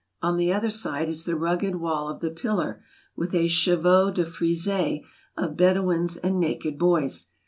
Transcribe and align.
On 0.19 0.35
the 0.35 0.51
other 0.51 0.71
side 0.71 1.09
is 1.09 1.25
the 1.25 1.35
rugged 1.35 1.75
wall 1.75 2.09
of 2.09 2.21
the 2.21 2.31
pillar, 2.31 2.83
with 3.15 3.35
a 3.35 3.47
chevaux 3.47 4.09
de 4.09 4.25
frise 4.25 5.03
of 5.37 5.55
Bedouins 5.55 6.17
and 6.17 6.39
naked 6.39 6.79
boys. 6.79 7.27